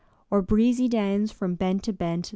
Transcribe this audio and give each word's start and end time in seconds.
O'er 0.31 0.41
breezy 0.41 0.87
downs, 0.87 1.31
from 1.31 1.53
bent 1.53 1.83
to 1.83 1.93
bent. 1.93 2.29